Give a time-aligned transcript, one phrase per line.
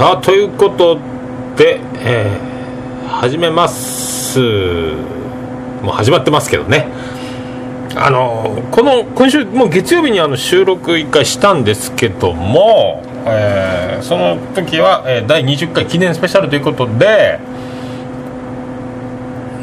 [0.00, 0.98] さあということ
[1.58, 4.40] で、えー、始めます。
[4.40, 6.86] もう始まってますけどね。
[7.96, 17.38] あのこの今週もう月曜日にあの収録一回したんですけども、えー、その時は、えー、第20回記念スペシャルということで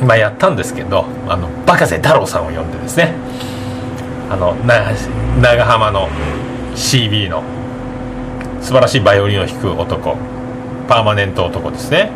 [0.03, 3.15] まあやったんですけどあのバカせ太郎さんを呼んでですね。
[4.29, 4.53] あの
[5.41, 6.07] 長浜の
[6.75, 7.56] CB の
[8.61, 10.17] 素晴らしいバイオリンを弾く男。
[10.87, 12.11] パーマネント男ですね。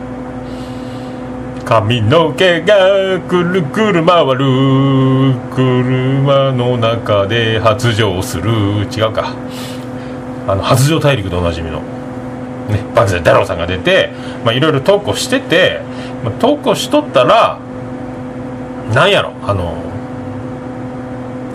[1.66, 5.36] 髪の毛がくるくる回る。
[5.54, 8.52] 車の中で発情する。
[8.92, 9.34] 違うか。
[10.48, 11.82] あの発情大陸でおなじみの。
[12.72, 14.12] ねバグザイ太郎さんが出て
[14.54, 15.82] いろいろ投稿してて、
[16.24, 17.60] まあ、投稿しとったら
[18.94, 19.76] なんやろあの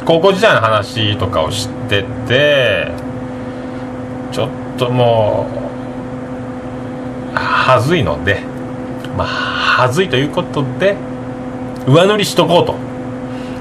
[0.04, 2.92] 高校時代の話とかを知ってて
[4.32, 5.46] ちょっとも
[7.34, 8.40] うはずいので
[9.16, 10.96] まあはずいということで
[11.86, 12.86] 上塗りしとこうと。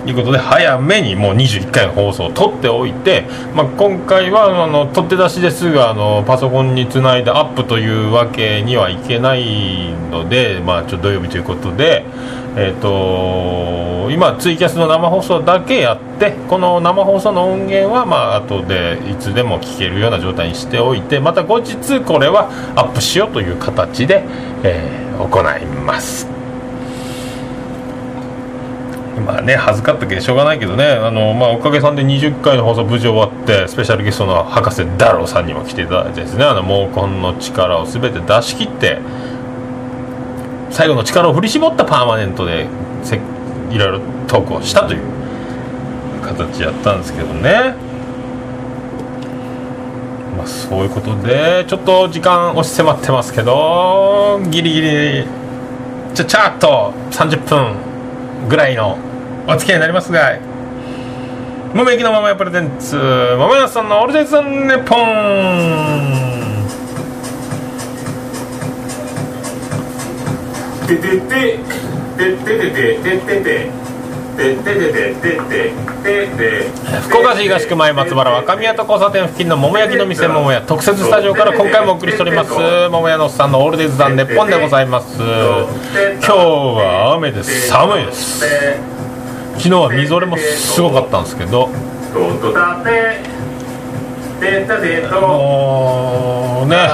[0.07, 12.05] いうことで早めにもう21回の放送を撮っておいて、まあ、今回はあの取って出しですぐあのパソコンにつないでアップというわけにはいけないので、まあ、ちょ土曜日ということで、
[12.57, 24.23] えーと、今、ツイキャスの生放送だけやってこの生放送の音源は、まあ後でいつでも聞けるような状態にしておいてまた後日、これはアップしようという形で、
[24.63, 26.35] えー、行います。
[29.25, 38.99] まあね、恥ずかったけどしょうがないけどね、あのまあ、おかげさんで20回の放送無事終わって、スペシャルゲストの博士ダローさんにも来ていただいてですね、あの毛根の力を全て出し切って、
[40.75, 42.67] 最後の力を振り絞ったパーマネントで
[43.01, 43.15] せ
[43.71, 45.01] いろいろトークをしたという
[46.21, 47.75] 形やったんですけどね。
[50.35, 55.25] まあそういうことでちょっと時間押し迫ってますけどギリギリ
[56.13, 57.75] ちゃちゃっと30分
[58.49, 58.97] ぐらいの
[59.47, 60.37] お付き合いになりますが
[61.73, 62.97] 「もめきのママやプレゼンツ」
[63.39, 66.23] 「ママさんのオールデイズ・ン・ネポン」
[70.87, 71.57] てててて
[72.17, 72.81] てててて
[73.57, 73.69] て
[77.03, 82.51] 福岡市東区前松原若宮と交差点付近の桃焼きの店桃屋特設スタジオから今回もお送りしております。
[82.51, 85.15] 桃屋のおっさんのオールデイズ・ザ・ネッポンでございます。
[85.17, 87.67] 今日は雨です。
[87.69, 88.45] 寒いです。
[89.57, 91.69] 昨日はみぞれもすごかったんですけど。
[95.21, 96.87] もうね。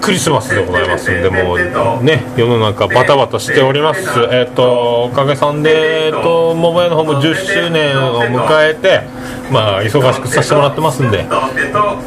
[0.00, 4.00] クリスマスでございますんでもうね世の中バタバタしております。
[4.30, 9.02] えっ、とおかげさんで、えっと桃屋の方も10周年を迎えて
[9.50, 11.24] まあ忙しくさせてもらってますんで。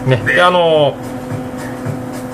[0.06, 0.96] ねであの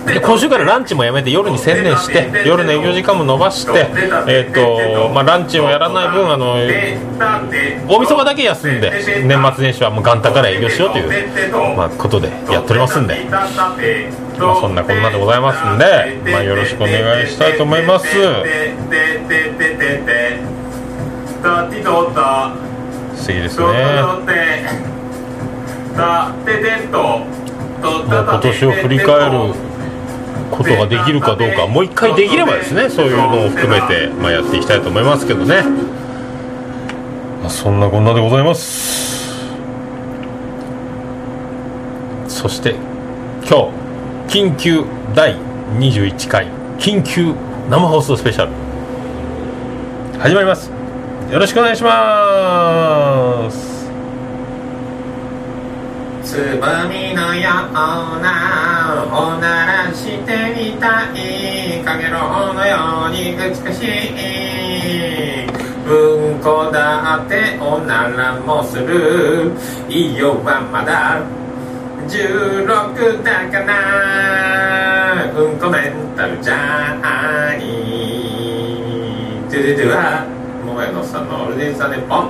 [0.06, 3.88] で今週からランチもやめて夜に専念して夜の営業時間も延ばして、
[4.28, 6.56] えーとまあ、ランチをやらない分あの
[7.88, 8.92] 大晦日だけ休んで
[9.26, 13.26] 年末年始はもう元旦から営業しようという、まあ、ことでやっておりますんで、
[14.38, 18.08] まあ、そんなこんなでございますんで、まあ、よろしくお願いしたいと思います。
[23.16, 23.66] 素敵ですね。
[27.86, 29.54] もう今年を振り返る
[30.52, 35.62] ことができるかどうかもう一回できればですねそういうのを含めて、まあ、やっていきたいと思いますけどね、
[37.42, 39.16] まあ、そんなこんなでございます。
[42.28, 42.76] そして
[43.48, 43.85] 今日
[44.28, 44.84] 緊急
[45.16, 45.36] 第
[45.80, 46.48] 21回
[46.78, 47.34] 緊急
[47.70, 48.52] 生放送スペシャル。
[50.20, 50.72] 始まります。
[51.32, 53.86] よろしくお願いします。
[56.24, 65.46] つぼみのようなおならしてみたいかげろうのように美しい。
[65.88, 69.52] うんこだっておならもする。
[69.88, 71.45] いいよはまだ。
[72.08, 77.60] 16だからうんこメンタルじゃない。
[79.50, 80.26] トゥルトゥは
[80.66, 82.30] もやのさんのオールデンサネポン。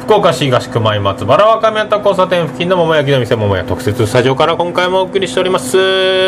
[0.00, 5.76] 福岡市東区前松原若宮と交差点付近の桃焼きの店桃屋特設スタジオから今回もお送りしております。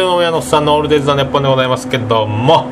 [0.02, 2.66] 桃屋のさんのオールデイズ・ザ・ネッポンでございますけども。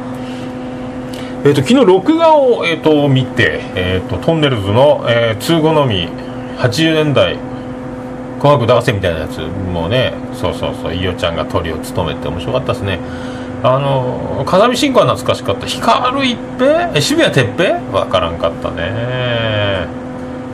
[1.45, 6.09] えー、と昨日録画を、えー、と見て、えー、とトンネルズの、えー、通好のみ
[6.57, 7.37] 80年代
[8.45, 9.39] 「紅白歌合戦」みたいなやつ
[9.73, 12.99] もうねそうそうそう伊代ちゃんがトリを務めて面白かったですね。
[13.63, 15.67] あの風見慎吾は懐かしかった。
[15.67, 17.01] 光一平？
[17.01, 17.81] 渋谷哲平？
[17.91, 19.87] わからんかったね。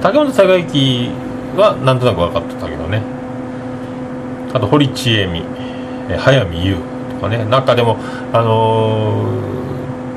[0.00, 1.10] 竹本孝之
[1.56, 3.02] はなんとなく分かってたけどね。
[4.54, 5.42] あと堀ちえみ。
[6.08, 6.76] え早見優
[7.16, 7.44] とかね。
[7.44, 7.96] なんかでも
[8.32, 9.24] あの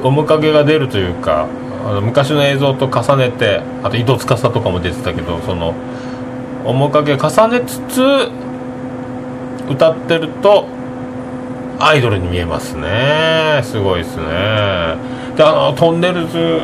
[0.01, 1.47] ー面影が出るというか
[1.87, 5.73] あの昔の映像と重ねてあと伊藤司とかも出てたけどその
[6.65, 8.01] 面影重ねつつ
[9.69, 10.67] 歌ってると
[11.79, 13.61] アイドルに見えますね。
[13.63, 14.23] すごいですね。
[15.35, 16.59] であのトンネルズ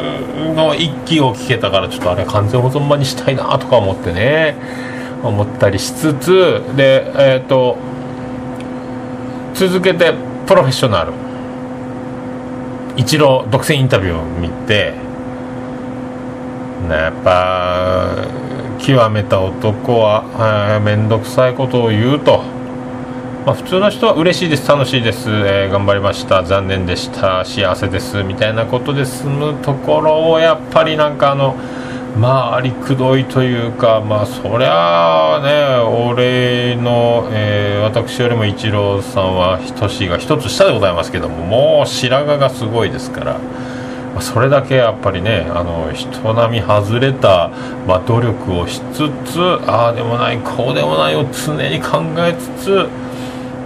[0.55, 4.55] の一期を聴けたからちょっとあれ完全保存版にしたいなとか思ってね。
[5.23, 7.77] 思ったりしつつでえっ、と
[9.53, 10.13] 続けて
[10.47, 11.11] プロフェッショナル。
[12.95, 14.93] 一郎独占インタビューを見て
[16.89, 18.09] やっぱ
[18.79, 22.39] 極めた男は面倒くさいことを言うと、
[23.45, 31.55] まあ、普通の人は嬉しいです楽しいです、えー頑張りました残念でした幸せですみたいなことで済むところをやっぱりなんかあの
[32.17, 35.77] まあありくどいというかまあそりゃあね
[36.11, 43.39] 俺の、えー私よりもイチローさんは年が一つ下でございますけどももう白髪がすごいですから。
[44.15, 47.49] まそれだけやっぱりねあの人並み外れた、
[47.87, 52.89] まあ、努力をしつつああでもないこうでもないを常に考えつつ、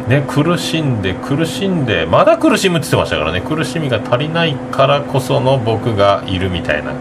[0.10, 6.94] ね、苦しんで苦しんでまだ苦しむって言ってましたからね苦しみが足りないからこその僕がいるみたいな。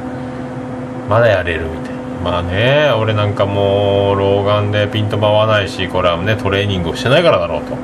[1.08, 2.02] まだやれるみたいな。
[2.24, 7.76] まあね俺なんかもう老眼でピントも合わないしこれはねトレーニングをしてないからだろうと。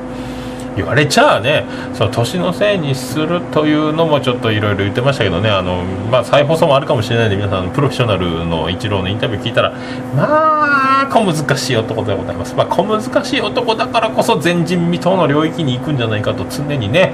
[0.75, 9.71] 言われちゃあねその年のせいにするというのもちょっといろいろ言ってましたけどねあの、まあ、再放送もあるかもしれないんで皆さんプロフェッショナルの一郎のインタビュー聞いたら
[10.15, 17.13] まあ小難しい男でございます、まあ、小難しい男だからこそ前人未到の領域に行くんじゃないかと常にね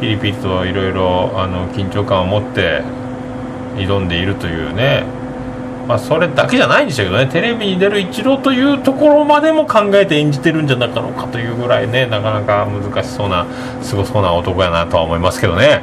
[0.00, 1.30] ピリピリといろいろ
[1.74, 2.82] 緊張感を持って
[3.76, 5.04] 挑んでいるというね
[5.86, 7.26] まあ、それだけじゃないんでしょうけどね。
[7.28, 13.46] テレビに出る一郎というところまでも考えて演じてるんじゃなかろうかというぐらいねなかなか難しそうな
[13.82, 15.82] すごそうな男やなとは思いますけどね。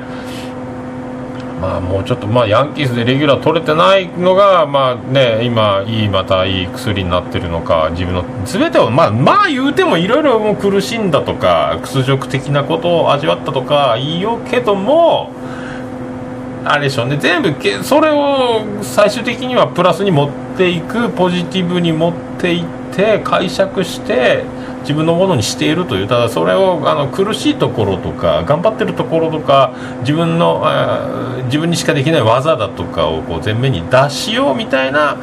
[1.62, 15.32] まあもうちょっとまあヤンキースでレギュラー取れてないのがまあね今いいまたいい薬になってるのか自分の全てをまあまあ言うてもいろいろ苦しんだとか屈辱的なことを味わったとか言いようけども
[16.66, 17.18] あれでしょうね。
[17.18, 22.66] 全部けそれを最終的にはプラスに持っていくポジティブに持っていっ
[22.96, 24.44] て解釈して
[24.82, 26.08] 自分のものにしているという。
[26.08, 30.66] ただそれをあの苦しいところとか頑張ってるところとか自分の
[31.46, 35.18] 自分にしかできない技だとかをこう前面に出しようみたいな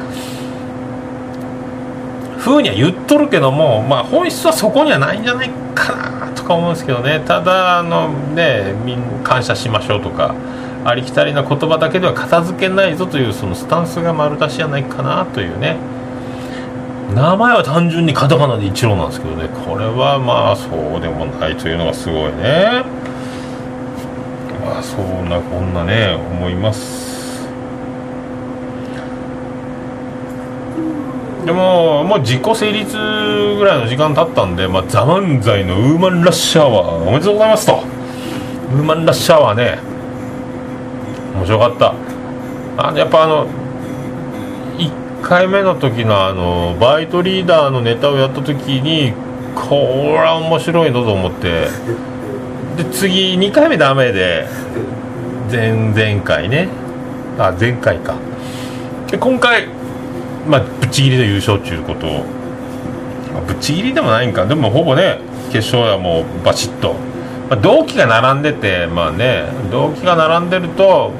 [2.39, 7.21] 風には言っとるけども、まあ、本質はそこにはないんじゃないかなとか思うんですけどね。
[7.25, 10.33] ただあのねみん感謝しましょうとか
[10.83, 15.77] ありきたりな言葉だけでは片付けないぞというそのスタンスが丸出しじゃないかなというね。
[17.13, 19.49] 名前は単純にカタカナで一郎なんですけどね。
[19.65, 22.83] これはまあそうでもないというのがすごいね。
[24.65, 27.11] まあそんなこんなね思います。
[31.45, 32.97] でももう自己成立
[33.57, 37.83] ぐらいの時間経ったんで「まあ、ザ・漫才のウーマンラッシュアワーおめでとうございますと。
[38.73, 39.90] ウーマンラッシュアワーね。
[41.35, 41.93] 面白かった。
[42.77, 43.47] あやっぱあの
[44.77, 49.13] 1回目の時のあのバイトリーダーのネタをやった時に
[49.55, 51.67] これは面白いのと思って。
[52.77, 54.47] で次2回目ダメで
[55.51, 56.69] 前々回ね。
[57.37, 58.15] あ前回か。
[59.09, 59.67] で今回
[60.47, 62.25] まあぶっちぎりで優勝っていうことを。
[63.33, 64.45] まぶっちぎりでもないんか。
[64.45, 65.19] でもほぼね
[65.51, 66.95] 決勝はもうバチッと、
[67.51, 71.11] まあ、同期が並んでてまあね同期が並んでると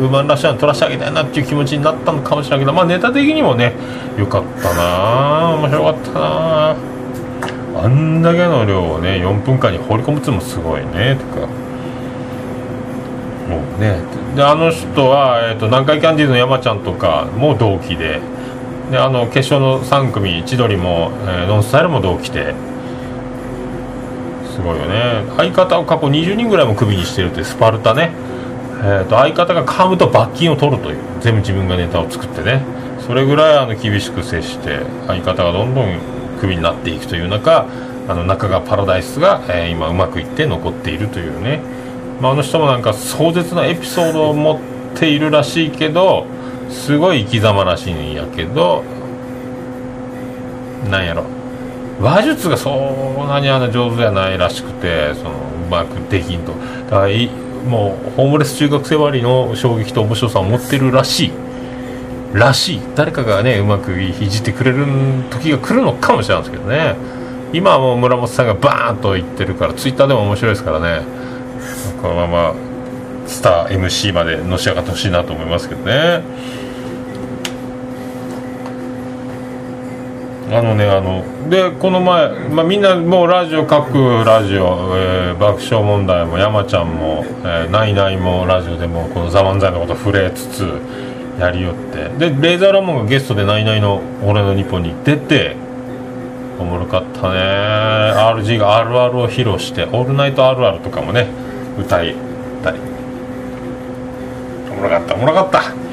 [0.00, 3.72] ウーマンラッシュアワー取らせてあげたいなっていう気持ちになったのかもしれないけどまあネタ的にもね
[4.18, 6.76] よかったな面白かったな。
[7.76, 11.46] あんだけの量をね4分間に放り込むっていうのもすごいねとか。
[13.48, 14.00] もうね
[14.34, 18.20] であの人は、えー、と南海キャンディーズの山ちゃんとかも同期で。
[18.90, 22.54] であの決勝の3組千鳥も、えーノンスタイルも同期で。
[24.54, 25.24] すごいよね。
[25.36, 28.12] 相方を過去20人ぐらいもクビにしてるってスパルタね、
[28.82, 32.62] えー、と相方が噛むと罰金を取るという全部自分がネタを作ってね。
[33.06, 35.98] それぐらいあの厳しく接して相方がどんどん
[36.40, 37.66] クビになっていくという中
[38.08, 41.60] あの中川パラダイスが、えー今うまくいって残っているというね、
[42.20, 46.26] まあ、あの人もなんか壮絶なエピソードを持っているらしいけど
[46.70, 48.84] すごい生き様らしいんやけど
[50.90, 51.33] なんやろ。
[52.00, 52.70] 話術がそ
[53.24, 55.34] んなにあの上手じゃないらしくてそのう
[55.70, 56.52] まくできんと。
[56.90, 57.12] だから
[57.68, 61.32] もうホームレス中学生割の衝撃と面白さを持ってるらしい。
[62.34, 62.80] らしい。
[62.94, 64.86] 誰かがねうまくいじってくれる
[65.30, 66.96] 時が来るのかもしれないですけどね。
[67.52, 71.02] 今はもう村本さんがバーンと言ってるからツイッターでも面白いですからね。
[72.02, 72.54] このまま
[73.26, 76.22] スター MC までのし上がってほしいなと思いますけどね。
[80.54, 90.80] あのねあのでこの前、まあ、みんなもうラジオ各ラジオ、えー爆笑問題も山ちゃんも、えーナイナイもラジオでもこの「ザ漫才のこと触れつつ
[91.40, 92.30] やりよって。
[92.30, 95.56] でレーザーラモンがゲストでナイナイの「俺の日本に出て
[96.60, 97.36] おもろかったね。
[97.36, 101.26] RG があるあるを披露して「オールナイトあるある」とかもね
[101.76, 102.14] 歌い
[102.62, 102.78] たり。
[104.70, 105.83] おもろかったおもろかった。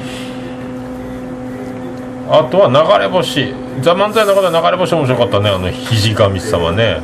[2.34, 5.50] あとは流れ星「ザ・漫才の中で流れ星面白かったね。
[5.50, 6.96] あの肘神様ね。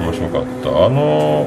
[0.00, 0.86] 面白かった。
[0.86, 1.46] あの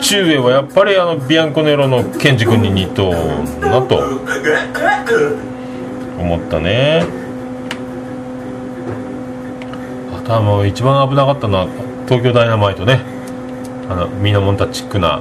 [0.00, 3.12] 中英はやっぱりあのビアンコネロのケンジ君に似とう
[3.60, 3.98] なと。
[6.18, 7.04] 思ったね。
[10.16, 11.66] あとはもう一番危なかったのは
[12.06, 13.00] 東京ダイナマイトね。
[13.90, 15.20] あのミノモンタチックな。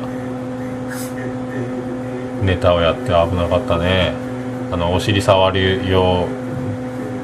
[2.41, 4.13] ネタをやって危なかったね。
[4.72, 6.25] あのお尻触る用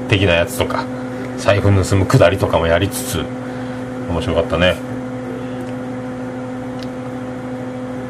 [0.08, 0.84] 的なやつとか
[1.38, 3.24] 財布盗むくだりとかもやりつつ
[4.08, 4.76] 面白かったね。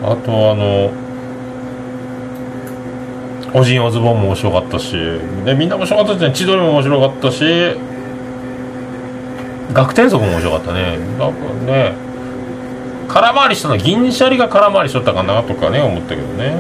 [0.03, 0.91] あとあの
[3.55, 4.93] おじんおズボンも面白かったし
[5.45, 6.35] でみんな面白かったですね。
[6.35, 7.45] 千鳥も面白かったし
[9.73, 10.99] 学天則も面白かったね。
[11.19, 11.95] なんかね
[13.09, 16.57] 空回りしたの銀シャリが空回りしとったかなとかね思ったけどね。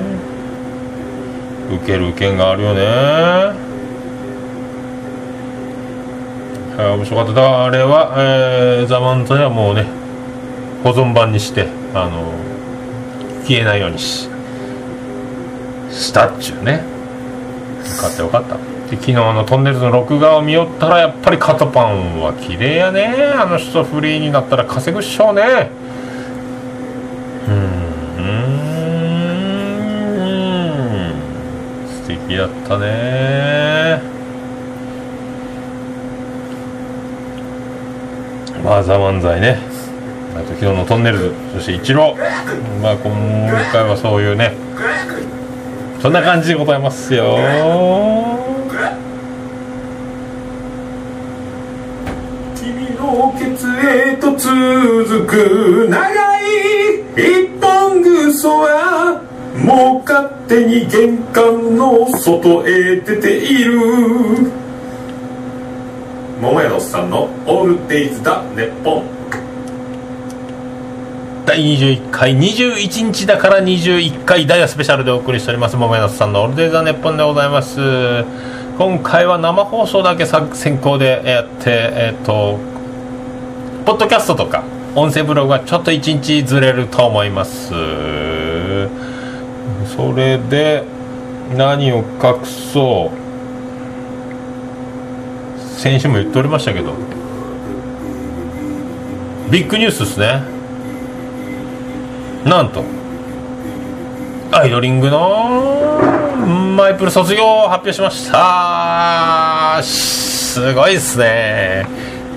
[1.76, 3.63] 受ける受けんがあるよね。
[6.76, 7.32] はい面白かった。
[7.32, 9.86] だからあれは、えー、ザ・漫才はもうね
[10.82, 12.32] 保存版にしてあの
[13.46, 14.28] 消えないようにし
[15.90, 16.72] したっちゅうね。
[16.72, 16.80] よ
[18.00, 18.56] かったよかった。
[18.90, 23.14] で昨日のトンネルズの録画を見よったらやっぱり肩パンは綺麗やね。
[23.36, 25.70] あの人フリーになったら稼ぐっしょうね。
[27.46, 27.84] うーん。
[31.86, 33.03] 素敵だったね。
[38.64, 39.58] まあザ漫才ね。
[40.34, 42.16] あと昨日のトンネルズそして一郎。
[42.82, 43.14] まあ今
[43.70, 44.54] 回はそういうね。
[46.00, 47.36] そんな感じでございますよ。
[52.56, 56.44] 君のケツへと続く長い
[57.16, 59.20] 一本ぐそは
[59.62, 64.52] もう勝手に玄関の外へ出ている
[67.46, 69.04] 「オールデイズ・だネッポン
[71.44, 75.76] 第21回21日だから21回ダイヤスペシャルでお送りしております。
[75.76, 77.78] 桃屋さんのオールデイズザネッポンでございます。
[78.78, 82.58] 今回は生放送だけ先行でやってえっ、と
[83.84, 87.68] ポッドキャストとか音声ブログはちょっと1日ずれると思います。
[89.94, 90.82] それで
[91.54, 93.24] 何を隠そう。
[95.78, 96.94] 先週も言っておりましたけど
[99.50, 100.42] ビッグニュースですね。
[102.44, 102.84] なんと。
[104.52, 105.98] アイドリングの
[106.76, 109.82] マイプル卒業を発表しました。
[109.82, 111.86] すごいっすね。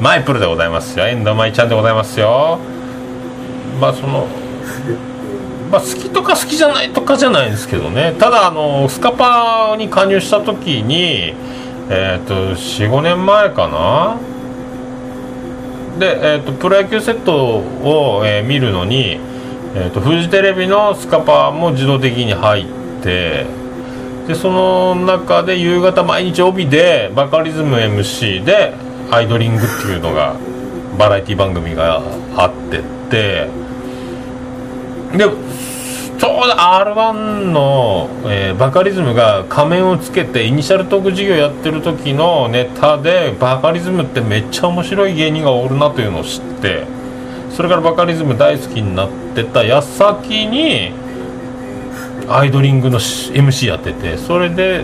[0.02, 1.08] マイプルでございますよ。
[1.08, 2.60] 遠藤舞ちゃんでございますよ。
[3.80, 4.28] まあその
[5.72, 8.16] まあ、好きとか好きじゃないとかじゃないんですけどね。
[8.18, 11.34] ただあのスカパーに加入した時に
[11.90, 14.18] えっ、と45年前かな
[15.98, 19.20] で、えー、とプロ野球セットを、えー見るのに、
[19.76, 22.66] えー、とフジテレビのスカパーも自動的に入っ
[23.04, 23.46] て
[24.28, 28.74] でその中で夕方毎日帯でバカリズム MC で
[29.10, 30.36] アイドリングっていうのが
[30.98, 32.02] バラエティ番組が
[32.36, 33.48] あってって
[35.18, 35.26] で
[36.20, 46.86] ちょうど r 1の、えーバカリズムが仮面をつけてイニシャルトーク授業やってる時のネタでバカリズムってめっちゃ面白い芸人がおるなというのを知って
[47.52, 50.92] それからバカリズム大好きになってた矢先に
[52.28, 54.84] アイドリングの MC やっててそれで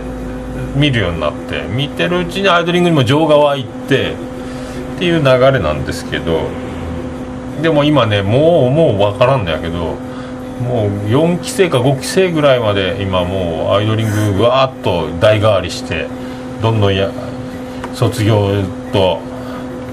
[0.75, 6.47] 見るようになって見てるうちにアイドリングにも情が湧いてっていう流れなんですけど
[7.61, 9.97] でも今ねもうもう分からんのやけど
[10.61, 16.07] もう4期生か5期生ぐらいまで今もうアイドリングわーっと代替わりして
[16.61, 17.11] どんどんや
[17.93, 19.19] 卒業と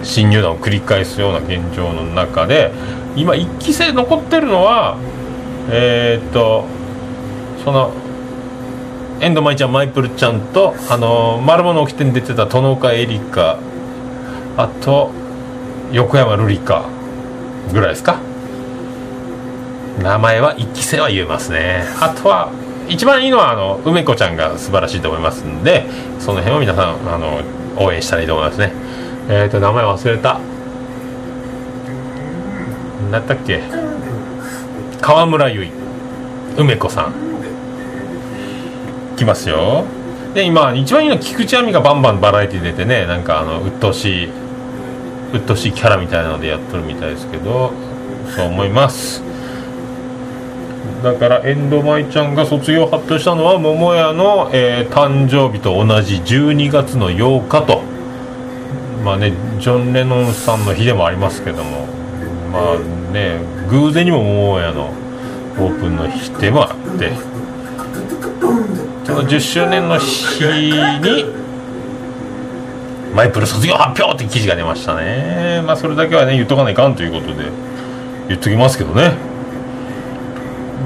[0.03, 2.71] 新入団を繰り返すような現状の中で
[3.17, 4.97] 今1期生残ってるのは
[5.71, 6.65] えーっと
[7.65, 7.93] その
[9.21, 13.59] 遠藤舞ちゃんマイプルちゃんとあの丸物起きてに出てた殿岡エリカ
[14.57, 15.11] あと
[15.93, 16.85] 横山瑠璃香
[17.73, 18.19] ぐらいですか？
[20.03, 21.85] 名前は1期生は言えますね。
[22.01, 22.51] あとは
[22.89, 25.87] 一番いいのはあの梅子ちゃんが素晴らしいと思いますんで
[26.19, 27.41] その辺を皆さんあの
[27.77, 28.73] 応援したらいいと思いますね。
[29.29, 30.41] えっ、ー、と名前忘れた。
[33.03, 33.63] 何だったっけ？
[35.01, 35.81] 川村由衣
[36.57, 37.15] 梅子さん。
[39.17, 39.85] 来ますよ。
[40.35, 44.29] で今一番いいのは菊池亜美がバンバンバラエティ出てねなんかあの鬱陶しい
[45.35, 47.73] 鬱陶しいキャラみたいなのでやっとるみたいですけど
[48.35, 49.30] そう思います。
[51.03, 57.83] だからエンドマイちゃんが卒業発表したのは桃屋の、えー、誕生日と同じ12月の8日と。
[59.05, 61.87] まあねジョン・レノンさんの日でもありますけども。
[62.53, 63.39] まあね
[63.71, 64.93] 偶然にも桃屋の
[65.59, 67.13] オープンの日でもあって。
[69.05, 71.25] その10周年の日に
[73.15, 75.63] マイプル卒業発表って記事が出ましたね。
[75.67, 77.51] まあそれだけはね言っとかないかんということで
[78.29, 79.30] 言っときますけどね。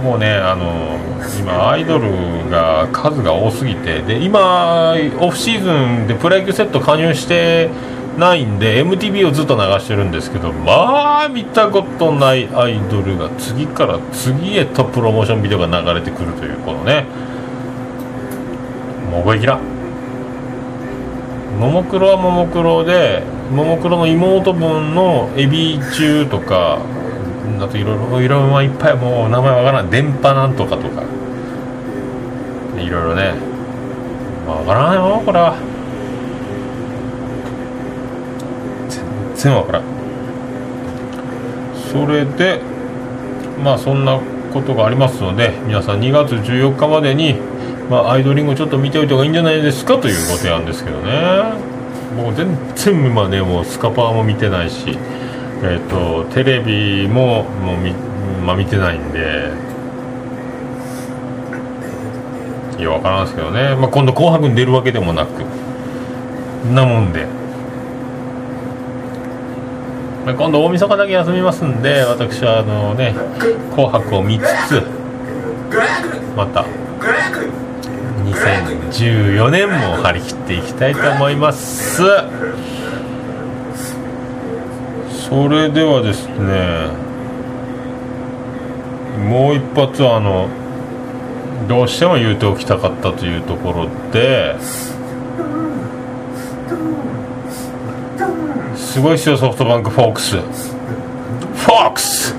[0.04, 0.98] もうねあの
[1.40, 7.70] 今アイドルが数が多すぎてで今オフシーズンでプロ野球セット加入して
[8.18, 17.06] ないんで MTV をずっと流してるんですけどまあ見たことないアイドルが次から次へとプロモーションビデオが流れてくるというこのね
[19.10, 19.58] もう覚えきら。
[21.58, 26.80] ももクロはももクロでももクロの妹分のエビ中とか
[27.60, 31.02] あといろいろいろいろいっぱいもう名前わからない電波なんとかとか。
[32.76, 33.34] いろいろね。
[34.46, 35.54] わからないよこれは。
[38.88, 39.04] 全
[39.36, 39.82] 然わからん。
[41.92, 42.60] それで
[43.62, 44.18] まあそんな
[44.52, 47.34] ことがありますので皆さん2月14日までに、
[47.88, 49.96] まあ、アイドリングちょっと見ておいた方がいいんじゃないですか？
[49.98, 51.52] というご提案ですけどね。
[52.16, 54.98] もう全然今ねもうスカパーも見てないし。
[55.62, 57.92] えーと、テレビももうみ、
[58.44, 59.52] まあ、見てないんで。
[62.78, 65.44] いや分からんですけどね、まあ、今度「紅白」に出るわけでもなく。
[66.72, 67.26] なもんで、
[70.24, 73.14] まあ、今度大晦日だけ休みますんで私はあのね
[73.76, 74.82] 「紅白」を見つつ
[76.34, 76.64] また
[78.24, 82.02] 2014年も張り切っていきたいと思います。
[85.28, 86.88] それではですね
[89.26, 90.48] もう一発あの
[91.66, 94.92] どうしても言うておきたかったというところです
[99.00, 100.36] ごいですよソフトバンクフォークス。
[100.36, 102.32] フォークス！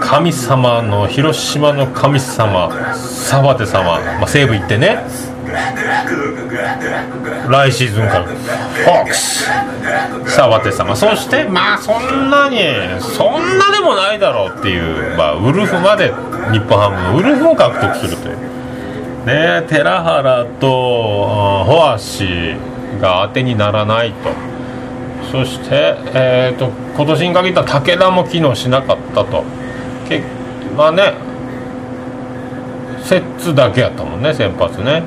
[0.00, 4.98] 神様の広島の神様澤手様、まあ、西武行ってね。
[7.48, 8.26] 来シーズンから。
[8.74, 9.46] フォックス
[10.26, 10.96] 澤手様。
[10.96, 12.58] そしてまあそんなに
[13.00, 16.08] そんなでもないだろうっていう、まあ、ウルフまで
[16.52, 18.36] 日本ハムのウルフを獲得するという。
[19.26, 22.56] ね寺原とホアシ
[23.00, 24.30] が当てにならないと。
[25.30, 29.44] そして、えーと、今年に限った武田も機能しなかったと。
[30.08, 30.22] け
[30.76, 31.14] まあね
[33.02, 35.02] 摂津だけやったもんね先発ね。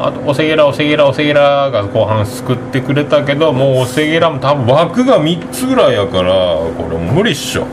[0.00, 7.66] あとおせげらおせげらおせげらが後半救ってくれたけどもうおせげらも多分枠が3つぐらいやからこれ無理っしょ。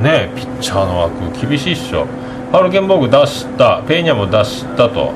[0.00, 2.06] ねピッチャーの枠厳しいっしょ。
[2.52, 5.12] ハルケンボーグ出したペーニャも出したと。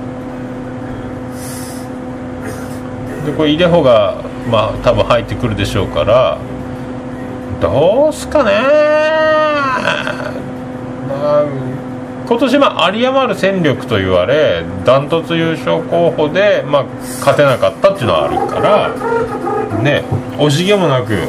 [3.25, 4.17] でこれイデホが
[4.51, 6.39] まあ多分入ってくるでしょうから
[7.61, 8.51] どうすかね
[11.09, 11.74] まあ
[12.27, 16.85] 今年ま有り余る戦力と言われダントツ優勝候補で、まあ、
[17.21, 20.05] 勝てなかったっていうのはあるからね
[20.39, 21.29] 惜しげもなく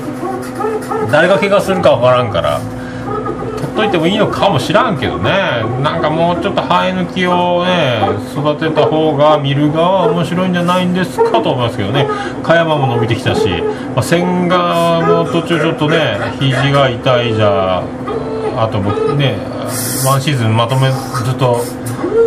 [1.12, 2.62] 誰が怪我するか分からんから
[3.56, 5.32] 取っといてもいいのかもしらんけどね。
[5.82, 8.00] なんかもうちょっと生え抜きをね
[8.32, 12.08] 育てた方が見る側は面白いんじゃないんですかと思いますけどね。
[12.44, 13.48] 加山も伸びてきたし、
[13.94, 17.84] まあ、千賀も途中ちょっとね肘が痛いじゃ
[18.58, 19.38] あと僕ね
[20.06, 21.62] ワンシーズンまとめずっと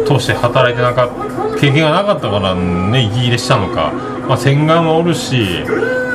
[0.07, 3.93] 通して働いてなかった経験がなかったからね息切れしたのか、
[4.29, 5.65] まあ、洗顔もおるし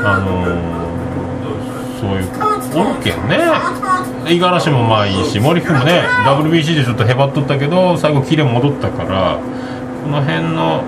[0.06, 2.44] あのー、そういう
[2.76, 3.38] おるけんね。
[4.26, 9.40] 五十嵐もまあいいし森君もね WBC でちょっとへばっとったけど最後キレ戻ったから
[10.04, 10.84] この辺の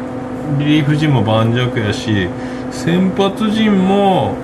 [0.57, 2.29] リリーフ陣も盤石やし
[2.71, 4.35] 先発陣も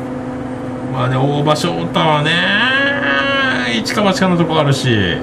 [0.91, 2.70] まあね大場翔太はね
[3.77, 5.17] 一か八かのとこあるし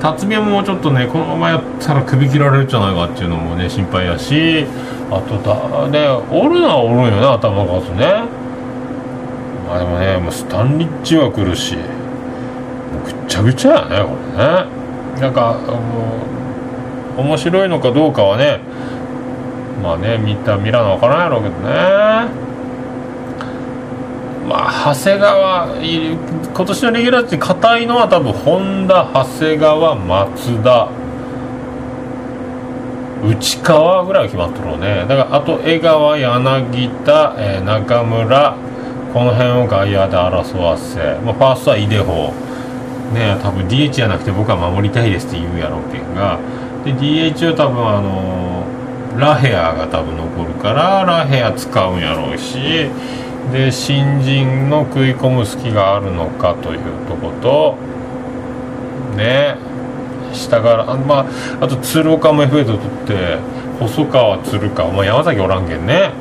[0.00, 4.66] 辰巳もちょっとねこのままやったら首切られるんじゃないかっていうのもね心配やし
[5.10, 8.24] あとだねおるのはおるんよね頭数ね。
[9.66, 15.20] まあでもねもうスタンリッチは来るしもうぐっちゃぐちゃやねこれね。
[15.20, 18.60] なんかもう面白いのかどうかはね
[19.82, 22.45] まあね見た見らな分からんやろうけどね。
[24.46, 30.88] まあ長谷川今年のレギュラーって硬いのは多分本田長谷川松田
[33.24, 35.04] 内川ぐらいは決まってるのね。
[35.08, 38.56] だからあと江川柳田、えー、中村
[39.12, 42.32] この辺を外野で争わせ、まあ、ファーストはイデホ
[43.14, 46.38] ね多分 DH じゃなくて僕は守りたいですって言うやろうけんが。
[46.84, 52.88] で DH は多分あのー、ラヘアが多分残るからラヘア使うんやろうし。
[53.52, 57.76] で新人の食い込む隙があるのかというとこと
[59.16, 59.56] ね
[60.32, 61.26] 下からあ,、まあ、
[61.60, 63.38] あと鶴岡も FA と取って
[63.78, 66.12] 細川鶴川、まあ、山崎おらんけんね。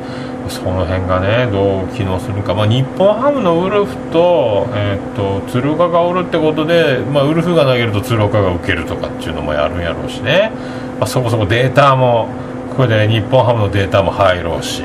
[0.50, 10.52] その辺がねどう機能するか、まあ、日本ハムのウルフと,、えーと、鶴岡がおるってことで、まあ、ウルフが投げると鶴岡が受けるとかっていうのもやるんやろうしね、
[11.00, 12.30] まあ、そこそこデータも
[12.78, 14.84] これで日本ハムのデータも入ろうし。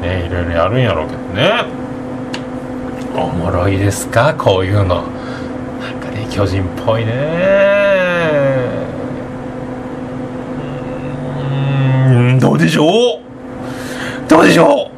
[0.00, 1.64] ねいろいろやるんやろうけどね。
[3.14, 5.02] おもろいですかこういうの。
[5.80, 7.12] なんかね巨人っぽいね。
[12.08, 13.20] うんどうでしょう。
[14.28, 14.90] どうでしょ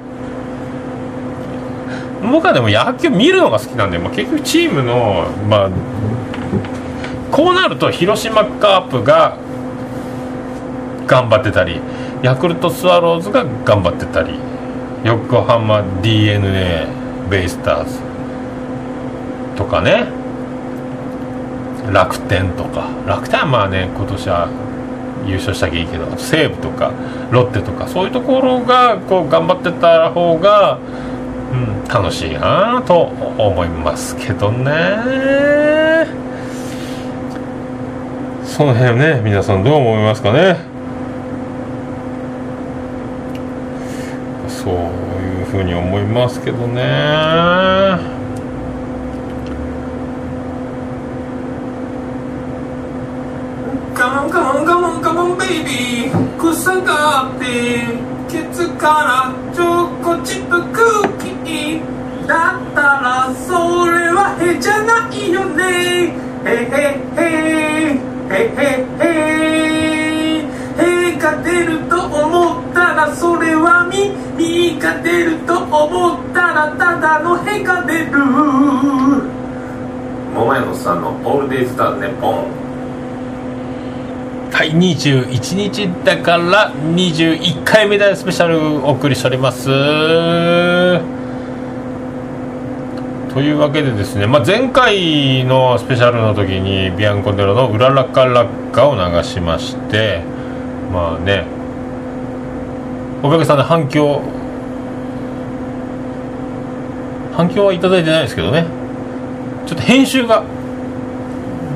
[2.22, 2.26] う。
[2.30, 5.70] 僕はでも野球見るのが好きなんで、まあ、結局チームのまあ
[7.32, 9.36] こうなると広島カープが
[11.06, 11.80] 頑張ってたり
[12.22, 14.51] ヤクルトスワローズが頑張ってたり。
[15.04, 16.86] 横浜 d n a
[17.28, 17.98] ベイスターズ
[19.56, 20.06] とかね。
[21.92, 22.88] 楽天とか。
[23.06, 24.48] 楽天はまあね今年は
[25.26, 26.92] 優勝したきゃいいけど西武とか
[27.30, 30.78] ロッテとかそういうところがこう頑張ってた方が、
[31.52, 36.22] うん、楽しいなと思いますけどね。
[38.44, 40.56] その辺ね皆さんどう思いますかね
[44.46, 46.80] そういうふうに思いますけどね。
[53.94, 57.84] カモンカモンカモンカモンベイビー草があって
[58.30, 59.31] ケツから
[75.84, 78.12] 思ったらただのへが出る。
[80.34, 82.44] 桃屋のさんの「オールデイズ・ターネポン」
[84.52, 89.68] はい21日だから21回目でスペシャルお送りしております。
[93.34, 100.20] というわけでですね、まあ、前回のスペシャルの時にビアンコネロの「うららか落下」を流しまして
[100.92, 101.46] まあね
[103.22, 104.20] おかげさんで反響
[107.42, 108.66] 反響はいただいてないですけどね。
[109.66, 110.44] ちょっと編集が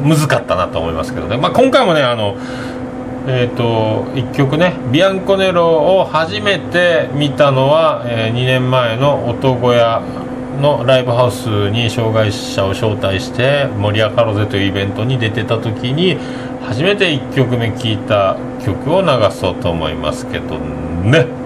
[0.04, 2.36] 難かったなと思いますけどね、まあ、今回もねあの
[3.28, 5.66] えーと、1曲ね「ビアンコネロ」
[5.98, 10.00] を初めて見たのは、えー、2年前の音小屋
[10.62, 16.16] のライブハウスに障害者を招待して盛り上がろうぜというイベントに出てた時に
[16.64, 21.45] 初めて1曲目聴いた曲を流そうと思いますけどね。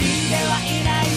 [0.00, 1.10] 死んではいない、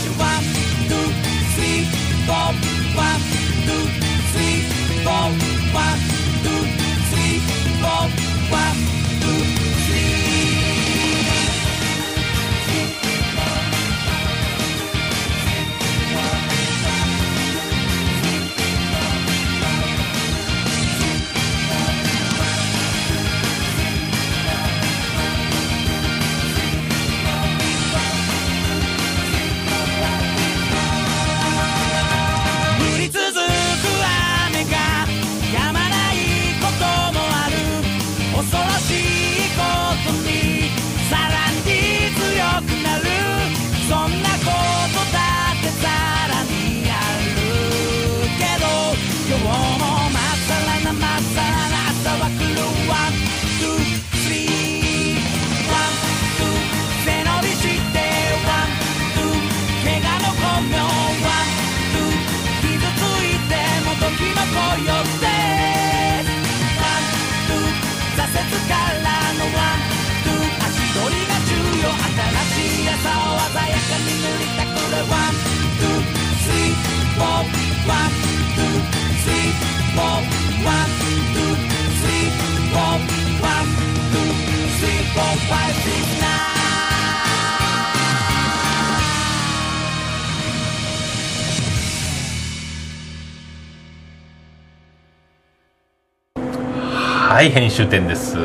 [97.44, 98.38] い編集点です。
[98.38, 98.40] お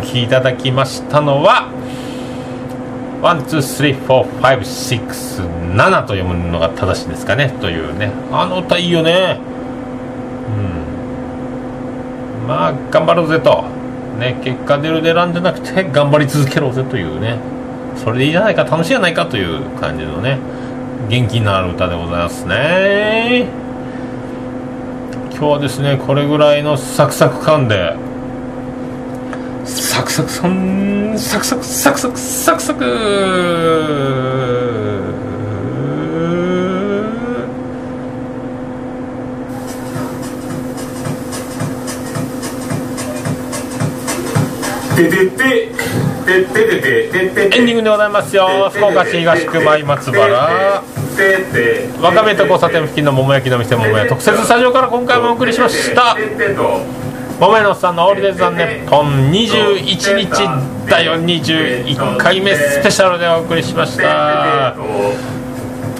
[0.00, 1.68] 聞きいただきましたのは
[3.22, 7.52] 1,2,3,4,5,6,7と読むのが正しいですかね。
[7.60, 8.12] というね。
[8.32, 9.40] あの歌いいよね。
[12.42, 12.48] うん。
[12.48, 13.64] まあ頑張ろうぜと。
[14.18, 17.38] ね結果出る出らんじゃなくて頑張り続けろぜというね。
[17.96, 20.38] それでいいじゃないか楽しいじゃないかという感じのね。
[21.08, 23.59] 元気のある歌でございますね。
[25.40, 27.96] 今日ですねこれぐらいのサクサク感で。
[29.64, 32.84] サクサクさんサクサクサクサクサクサク。
[44.94, 44.98] エ
[47.62, 50.99] ンディングでございますよ福岡市東区舞松原
[52.00, 56.16] わかめと交差点付近の桃焼きの店桃屋特設スタジオから今回もお送りしました。
[57.38, 61.14] 桃屋のおっさんのオールデイズ・ザ・ネッポン21日だよ。
[61.14, 64.76] 21回目スペシャルでお送りしました。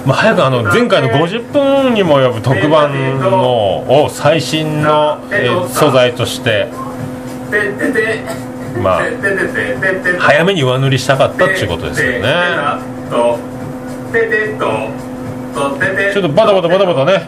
[0.05, 6.69] まあ、早くあの前回の50分にも及ぶ特番のを最新の、え素材として
[8.81, 9.01] まあ
[10.19, 12.21] 早めに上塗りしたかったっていうことですよね。
[16.13, 17.27] ちょっとバタバタバタバタね。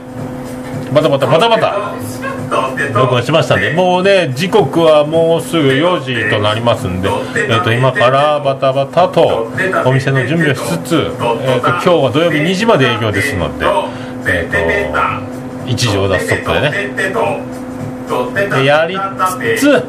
[0.93, 1.93] バタバタバタバタ。
[2.93, 3.71] 録音しましたんで。
[3.73, 9.51] もうね時刻はもうすぐ4時となりますんで、えー、と今からバタバタと
[9.85, 13.65] お店の準備をしつつ、えー、と今日は土曜日2時まで営業ですので、
[14.27, 17.62] えー、と一時を出すとこでね。
[18.33, 18.95] でやり
[19.57, 19.83] つつ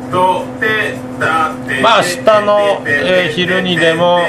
[1.83, 4.21] まあ明日の、えー昼にでも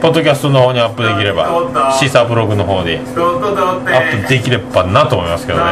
[0.00, 5.64] ポッドキャストの方にアップできればシーサーブログの方でアップできればなと思いますけどね。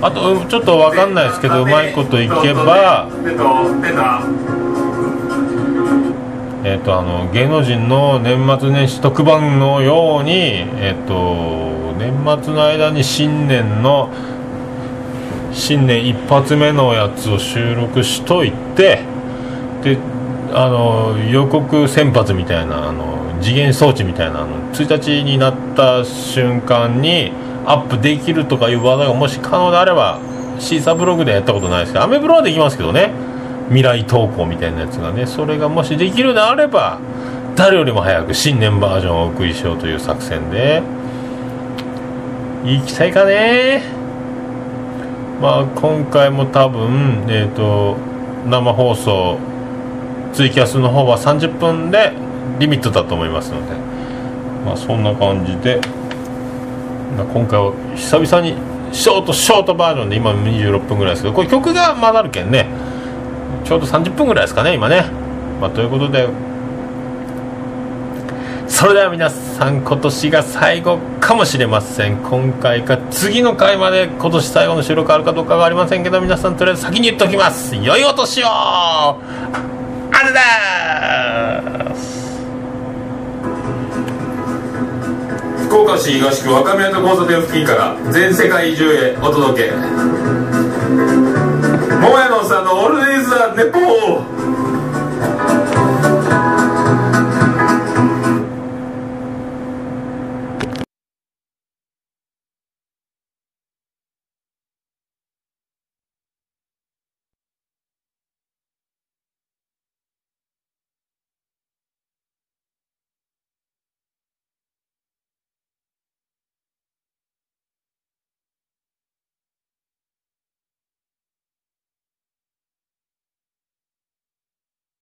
[0.00, 3.08] あとちょっと分かんないですけどうまいこといけば
[6.64, 10.32] えっ、とあの芸能人の年末年始特番のように
[10.80, 11.77] えっ、と
[12.10, 14.10] 年末の間に新年の
[15.52, 19.02] 新年一発目のやつを収録しといて
[19.82, 19.98] で
[20.52, 27.32] あの予告先発みたいなあの次元装置みたいなあの1日になった瞬間に
[27.66, 30.20] アップできるとかいう技がもし可能であれば
[30.58, 33.12] シーサーブログでやったことないですけどアメブロはできますけどね。
[33.68, 35.26] 未来投稿みたいなやつがね。
[35.26, 36.98] それがもしできるであれば
[37.54, 40.82] 誰よりも早く新年バージョンをお送りしようという作戦で。
[42.64, 43.82] 行きたいかね。
[45.40, 47.96] まあ今回も多分えっ、と
[48.48, 49.38] 生放送
[50.32, 52.12] ツイキャスの方は30分で
[52.58, 53.88] リミットだと思いますので。
[54.64, 55.80] まあそんな感じで、
[57.16, 58.54] まあ、今回は久々に
[58.92, 62.66] ショートショートバージョンで今26分ぐらいですけどこれ曲が混ざるけんね。
[63.64, 65.04] ちょうど30分ぐらいですかね今ね。
[65.60, 66.26] まあということで
[68.68, 72.18] それでは皆さん今年が最後かもしれません。
[72.18, 77.74] 今回か次の回まで今年最後の収録あるかどうかはありませんけど皆さんとりあえず先に言っときます。
[77.74, 79.16] 良いお年をあ
[80.24, 80.38] れで
[81.96, 82.38] す
[85.64, 89.72] 福岡市東区若宮と交差点付近から全世界中へお届け。
[89.72, 89.80] 桃
[92.18, 94.37] 屋のおっさんのオールディーズ・ザ・ネポー。